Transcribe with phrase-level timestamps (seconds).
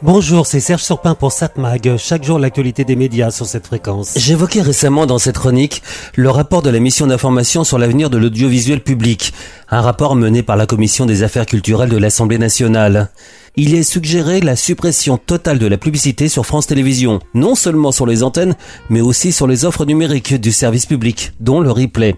[0.00, 1.96] Bonjour, c'est Serge Surpin pour SatMag.
[1.96, 4.12] Chaque jour, l'actualité des médias sur cette fréquence.
[4.16, 5.82] J'évoquais récemment dans cette chronique
[6.14, 9.32] le rapport de la mission d'information sur l'avenir de l'audiovisuel public.
[9.68, 13.10] Un rapport mené par la Commission des affaires culturelles de l'Assemblée nationale.
[13.56, 18.06] Il est suggéré la suppression totale de la publicité sur France Télévisions, non seulement sur
[18.06, 18.54] les antennes,
[18.90, 22.14] mais aussi sur les offres numériques du service public, dont le replay.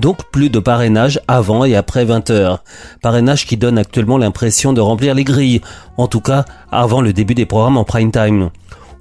[0.00, 2.64] Donc plus de parrainage avant et après 20 heures.
[3.02, 5.60] Parrainage qui donne actuellement l'impression de remplir les grilles,
[5.98, 8.48] en tout cas avant le début des programmes en prime time.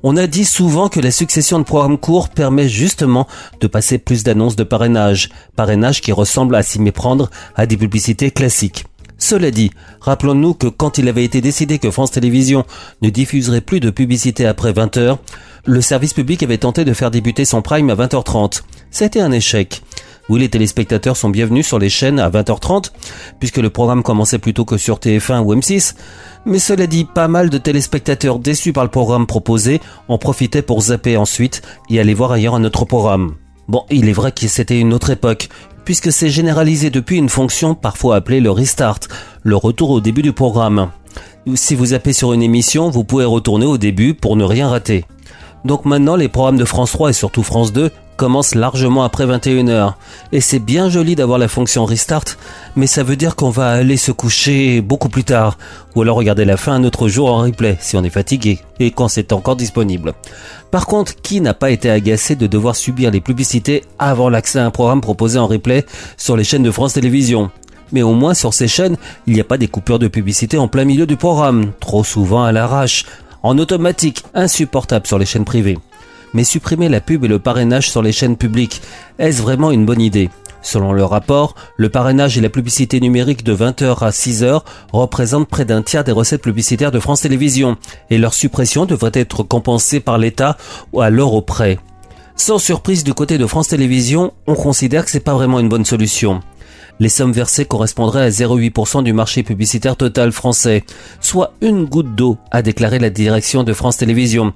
[0.03, 3.27] On a dit souvent que la succession de programmes courts permet justement
[3.61, 8.31] de passer plus d'annonces de parrainage, parrainage qui ressemble à s'y méprendre à des publicités
[8.31, 8.85] classiques.
[9.17, 9.71] Cela dit,
[10.01, 12.65] rappelons-nous que quand il avait été décidé que France Télévisions
[13.01, 15.19] ne diffuserait plus de publicité après 20 heures,
[15.65, 18.63] le service public avait tenté de faire débuter son prime à 20h30.
[18.91, 19.81] C'était un échec.
[20.29, 22.91] Oui, les téléspectateurs sont bienvenus sur les chaînes à 20h30,
[23.39, 25.95] puisque le programme commençait plutôt que sur TF1 ou M6.
[26.45, 30.81] Mais cela dit, pas mal de téléspectateurs déçus par le programme proposé en profitaient pour
[30.81, 33.37] zapper ensuite et aller voir ailleurs un autre programme.
[33.67, 35.49] Bon, il est vrai que c'était une autre époque,
[35.83, 38.99] puisque c'est généralisé depuis une fonction parfois appelée le restart,
[39.41, 40.91] le retour au début du programme.
[41.55, 45.05] Si vous zappez sur une émission, vous pouvez retourner au début pour ne rien rater.
[45.65, 47.89] Donc maintenant, les programmes de France 3 et surtout France 2
[48.19, 49.93] commence largement après 21h.
[50.33, 52.25] Et c'est bien joli d'avoir la fonction restart,
[52.75, 55.57] mais ça veut dire qu'on va aller se coucher beaucoup plus tard,
[55.95, 58.91] ou alors regarder la fin un autre jour en replay si on est fatigué, et
[58.91, 60.13] quand c'est encore disponible.
[60.69, 64.65] Par contre, qui n'a pas été agacé de devoir subir les publicités avant l'accès à
[64.65, 65.85] un programme proposé en replay
[66.17, 67.49] sur les chaînes de France Télévisions?
[67.93, 68.97] Mais au moins sur ces chaînes,
[69.27, 72.43] il n'y a pas des coupures de publicité en plein milieu du programme, trop souvent
[72.43, 73.05] à l'arrache,
[73.43, 75.77] en automatique, insupportable sur les chaînes privées
[76.33, 78.81] mais supprimer la pub et le parrainage sur les chaînes publiques,
[79.17, 80.29] est-ce vraiment une bonne idée?
[80.61, 85.65] Selon le rapport, le parrainage et la publicité numérique de 20h à 6h représentent près
[85.65, 87.77] d'un tiers des recettes publicitaires de France Télévisions,
[88.09, 90.57] et leur suppression devrait être compensée par l'État
[90.91, 91.79] ou à l'euro près.
[92.35, 95.85] Sans surprise du côté de France Télévisions, on considère que c'est pas vraiment une bonne
[95.85, 96.41] solution.
[97.01, 100.83] Les sommes versées correspondraient à 0,8% du marché publicitaire total français,
[101.21, 104.51] soit une goutte d'eau, a déclaré la direction de France Télévisions,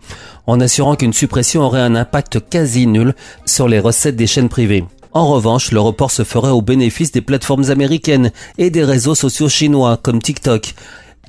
[0.45, 3.15] en assurant qu'une suppression aurait un impact quasi nul
[3.45, 4.83] sur les recettes des chaînes privées.
[5.13, 9.47] En revanche, le report se ferait au bénéfice des plateformes américaines et des réseaux sociaux
[9.47, 10.73] chinois comme TikTok.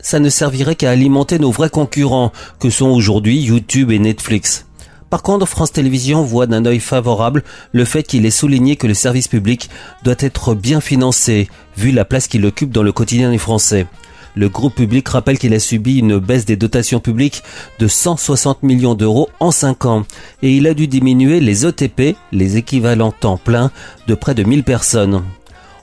[0.01, 4.67] Ça ne servirait qu'à alimenter nos vrais concurrents, que sont aujourd'hui YouTube et Netflix.
[5.15, 8.95] Par contre, France Télévisions voit d'un œil favorable le fait qu'il est souligné que le
[8.95, 9.71] service public
[10.03, 13.87] doit être bien financé, vu la place qu'il occupe dans le quotidien des Français.
[14.35, 17.45] Le groupe public rappelle qu'il a subi une baisse des dotations publiques
[17.79, 20.05] de 160 millions d'euros en 5 ans
[20.43, 23.71] et il a dû diminuer les ETP, les équivalents temps plein,
[24.09, 25.23] de près de 1000 personnes.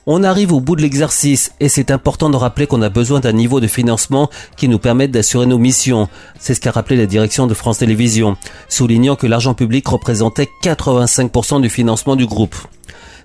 [0.04, 3.32] On arrive au bout de l'exercice et c'est important de rappeler qu'on a besoin d'un
[3.32, 6.08] niveau de financement qui nous permette d'assurer nos missions.
[6.40, 8.36] C'est ce qu'a rappelé la direction de France Télévisions,
[8.68, 12.56] soulignant que l'argent public représentait 85% du financement du groupe.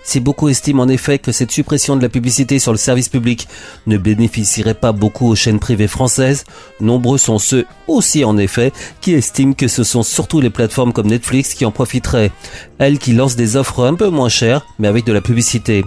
[0.03, 3.47] Si beaucoup estiment en effet que cette suppression de la publicité sur le service public
[3.87, 6.45] ne bénéficierait pas beaucoup aux chaînes privées françaises,
[6.79, 8.71] nombreux sont ceux aussi en effet
[9.01, 12.31] qui estiment que ce sont surtout les plateformes comme Netflix qui en profiteraient,
[12.77, 15.83] elles qui lancent des offres un peu moins chères mais avec de la publicité.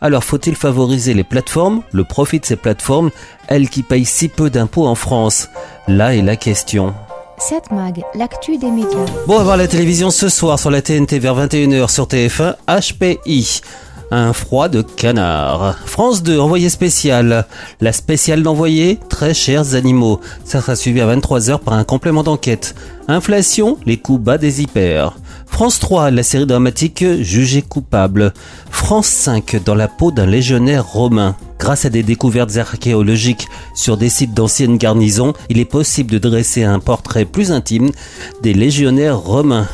[0.00, 3.10] Alors faut-il favoriser les plateformes, le profit de ces plateformes,
[3.48, 5.48] elles qui payent si peu d'impôts en France
[5.88, 6.94] Là est la question.
[7.38, 9.06] 7 Mag, l'actu des médias.
[9.26, 12.56] Bon, on va voir la télévision ce soir sur la TNT vers 21h sur TF1
[12.66, 13.60] HPI.
[14.10, 15.76] Un froid de canard.
[15.84, 17.46] France 2, envoyé spécial.
[17.80, 20.20] La spéciale d'envoyé, très chers animaux.
[20.44, 22.74] Ça sera suivi à 23h par un complément d'enquête.
[23.06, 25.14] Inflation, les coups bas des hyper.
[25.48, 28.32] France 3, la série dramatique Jugé coupable.
[28.70, 31.36] France 5, dans la peau d'un légionnaire romain.
[31.58, 36.62] Grâce à des découvertes archéologiques sur des sites d'anciennes garnisons, il est possible de dresser
[36.62, 37.90] un portrait plus intime
[38.42, 39.66] des légionnaires romains.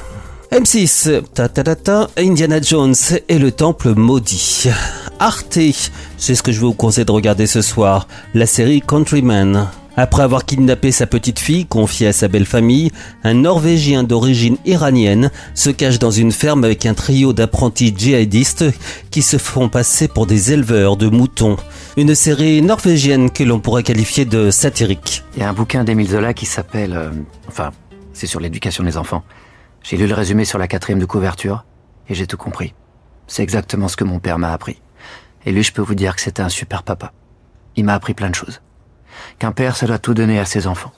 [0.51, 2.95] M6, ta ta ta ta, Indiana Jones
[3.29, 4.69] et le temple maudit.
[5.19, 5.59] Arte,
[6.17, 9.69] c'est ce que je vous conseille de regarder ce soir, la série Countryman.
[9.97, 12.91] Après avoir kidnappé sa petite fille, confiée à sa belle famille,
[13.23, 18.64] un Norvégien d'origine iranienne se cache dans une ferme avec un trio d'apprentis djihadistes
[19.12, 21.56] qui se font passer pour des éleveurs de moutons.
[21.96, 25.23] Une série norvégienne que l'on pourrait qualifier de satirique.
[25.37, 26.93] Il y a un bouquin d'Émile Zola qui s'appelle...
[26.97, 27.11] euh,
[27.47, 27.70] enfin,
[28.12, 29.23] c'est sur l'éducation des enfants.
[29.85, 31.64] J'ai lu le résumé sur la quatrième de couverture
[32.08, 32.75] et j'ai tout compris.
[33.29, 34.81] C'est exactement ce que mon père m'a appris.
[35.47, 37.12] Et lui, je peux vous dire que c'était un super papa.
[37.76, 38.61] Il m'a appris plein de choses.
[39.38, 40.93] Qu'un père, ça doit tout donner à ses enfants.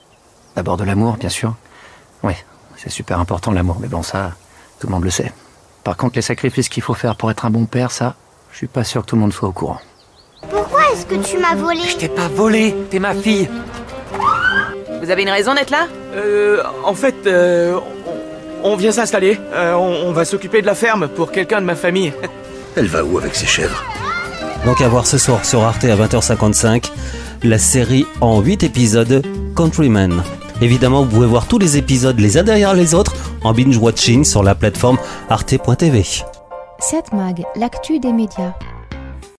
[0.55, 1.55] D'abord de l'amour, bien sûr.
[2.23, 2.33] Oui,
[2.77, 4.33] c'est super important l'amour, mais bon, ça,
[4.81, 5.33] tout le monde le sait.
[5.85, 8.15] Par contre, les sacrifices qu'il faut faire pour être un bon père, ça,
[8.53, 9.79] je suis pas sûr que tout le monde soit au courant.
[10.51, 11.81] Pourquoi est-ce que tu m'as volé?
[11.89, 13.49] Je t'ai pas volé, t'es ma fille.
[15.03, 15.87] Vous avez une raison d'être là?
[16.15, 17.79] Euh, en fait, euh,
[18.65, 19.39] on, on vient s'installer.
[19.53, 22.13] Euh, on, on va s'occuper de la ferme pour quelqu'un de ma famille.
[22.77, 23.85] Elle va où avec ses chèvres?
[24.65, 26.91] Donc à voir ce soir sur Arte à 20h55,
[27.43, 29.25] la série en 8 épisodes
[29.55, 30.23] Countrymen.
[30.61, 34.43] Évidemment, vous pouvez voir tous les épisodes les uns derrière les autres en binge-watching sur
[34.43, 34.99] la plateforme
[35.29, 36.05] arte.tv.
[36.79, 38.55] 7 Mag, l'actu des médias.